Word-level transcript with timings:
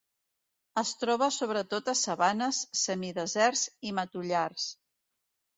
Es 0.81 0.93
troba 1.01 1.27
sobretot 1.35 1.91
a 1.93 1.95
sabanes, 2.01 2.63
semideserts 2.85 3.67
i 3.91 3.95
matollars. 4.01 4.67